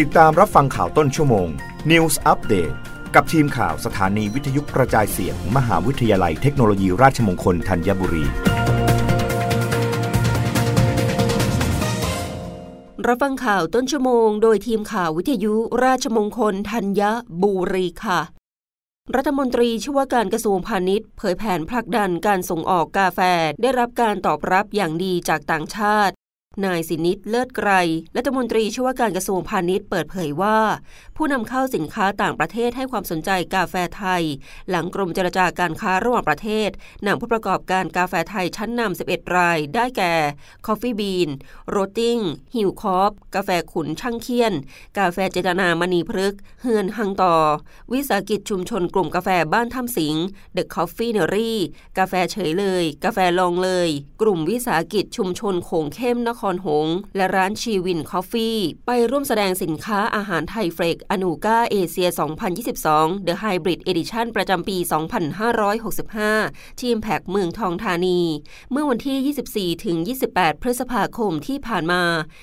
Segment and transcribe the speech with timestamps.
[0.00, 1.48] ติดตามรับฟังข่าวต้นชั่วโมง
[1.90, 2.74] News Update
[3.14, 8.24] กับทีมข่าวสถานีวิทยุกระจายเสียงมมหาวิทยาลัยเทคโนโลยีราชมงคลธัญบุรี
[13.06, 17.02] รับฟังข่าวต้นชั่วโมง โดยทีมข่าววิทยุราชมงคลธัญ
[17.42, 18.20] บุรีค่ะ
[19.14, 23.20] รัฐมนตรีช่วยการกระทรวงพาณิชย์ เผยแผนผลักดันการส่งออกกาแฟ
[23.62, 26.14] ได้รับการตอบรับอย่างดีจากต่างชาติ
[26.64, 27.70] นายสินิตเลิศไกร
[28.16, 30.58] รัฐมนตรีช่วยว่าการกระทรวงพาณิชย์เปิดเผยว่า
[31.16, 34.22] ผู้นำเข้าสินค้าต่างประเทศให้ความสนใจกาแฟไทย
[34.70, 36.70] หลังกรมเจรจาการค้าระหว่างประเทศ
[37.06, 40.14] นำผู้ประกอบการกาแฟไทยชั้นนำ 11 ราย ได้แก่
[40.66, 41.30] Coffee Bean
[41.68, 42.18] Roasting
[42.54, 44.52] Hillkoff กาแฟขุนช่างเคียน
[44.98, 47.34] กาแฟเจตนามณีพฤกษ์เฮือนหังต่อ
[47.92, 50.16] วิสาหกิจชุมชนกลุ่มกาแฟบ้านถ้ำสิง
[50.52, 51.58] ห์ The Coffeenery
[51.98, 53.88] กาแฟเฉยเลย กาแฟลองเลย
[54.22, 62.08] กลุ่มวิสาหกิจชุมชนโขงเข้มนคครหง และร้านชีวิน Coffee ไปร่วมแสดงสินค้าอาหาร THAIFEX Anuga Asia
[62.68, 64.76] 2022 The Hybrid Edition ประจำปี
[65.58, 68.20] 2565 ที่อิมแพ็คเมืองทองธานี
[68.72, 69.96] เมื่อวันที่ 24 ถึง
[70.30, 72.02] 28 พฤษภาคมที่ผ่านมา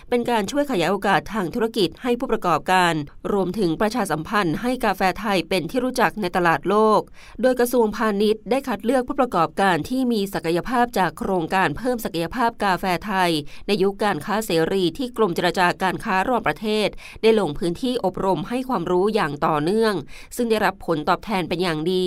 [0.10, 2.94] เป็นการช่วยขยายโอกาสทางธุรกิจให้ผู้ประกอบการ
[3.34, 7.02] รวมถึงประชาสัมพันธ์ให้กาแฟไทยเป็นที่รู้จักในตลาดโลก
[7.42, 13.32] โดยกระทรวงพาณิชย์ได้คัดเลือกผู้ประกอบการที่มีศักยภาพจากโครงการเพิ่มศักยภาพกาแฟไทย
[13.68, 16.88] ในยุคการค้าเสรีที่กรมเจรจาการค้าระหว่างประเทศ
[17.22, 19.94] ได้ลงพื้นที่อบรมให้ความรู้อย่างต่อเนื่อง
[20.36, 22.06] ซึ่งได้รับผลตอบแทนเป็นอย่างดี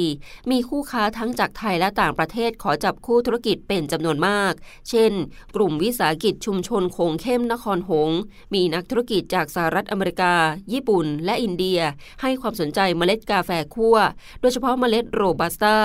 [0.50, 4.52] มีคู่ค้าทั้งจากไทยและต่างประเทศขอจับคู่ธุรกิจเป็นจำนวนมาก
[4.88, 5.12] เช่น
[5.56, 8.10] กลุ่มวิสาหกิจชุมชนคงเข้มนครหง
[8.54, 10.34] มีนักธุรกิจจากสหรัฐอเมริกา
[10.72, 11.80] ญี่ปุ่น และอินเดีย
[12.22, 13.96] ให้ความสนใจเมล็ดกาแฟคั่ว
[14.40, 15.76] โดยเฉพาะเมล็ดโรบัสต้า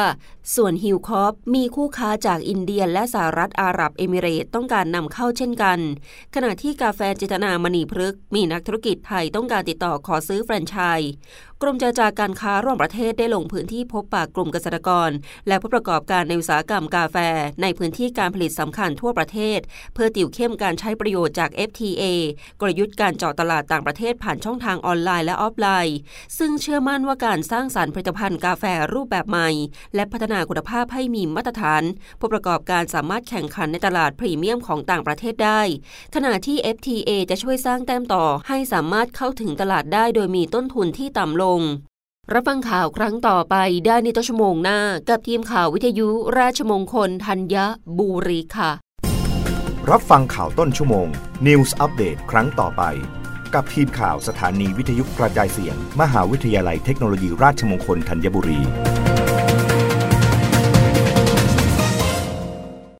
[0.55, 5.79] ส่วน Hillkoff มีคู่ค้าจากอินเดียและสหรัฐอาหรับเอมิเรตต้องการนำเข้าเช่นกัน
[6.35, 11.11] ขณะที่กาแฟเจตนามณีพฤกษ์มีนักธุรกิจไทยต้องการติดต่อขอซื้อแฟรนไชส์
[11.61, 15.09] กรมเจรจาการค้าระหว่างประเทศได้ลงพื้นที่พบปะกลุ่มเกษตรกร
[15.47, 17.17] และผู้ประกอบการในอุตสาหกรรมกาแฟ
[17.61, 19.59] ในพื้นที่การผลิตสำคัญทั่วประเทศ
[19.93, 22.03] เพื่อติวเข้มการใช้ประโยชน์จาก FTA
[22.59, 25.97] กลยุทธ์การเจาะตลาดต่างประเทศผ่านช่องทางออนไลน์และออฟไลน์
[26.37, 28.63] ซึ่งเชื่อมั่นว่าการสร้างสารรค์ผลิตภัณฑ์กาแฟ
[28.93, 29.49] รูปแบบใหม่
[29.95, 31.83] และพัฒนาคุณภาพให้มีมาตรฐาน
[32.19, 35.61] ผู้ประกอบการสามารถแข่งขันในตลาดพรีเมียมของต่างประเทศได้
[36.15, 41.61] ขณะที่ FTA จะช่วยสร้างแต้มต่อให้สามารถเข้าถึงตลาดได้โดยมีต้นทุนที่ต่ำลง
[42.33, 43.55] รับฟังข่าวครั้งต่อไป
[43.85, 44.79] ได้ในต้นชั่วโมงหน้า
[45.09, 47.55] กับทีมข่าววิทยุราชมงคลธัญ
[47.97, 48.71] บุรีค่ะ
[49.89, 51.07] รับฟังข่าวต้นชั่วโมง
[51.47, 52.83] News อัปเดตครั้งต่อไป
[53.55, 58.59] กับทีมข่าวสถานีวิทยุกระจายเสียง มหาวิทยาลัยเทคโนโลยีราชมงคลธัญบุรี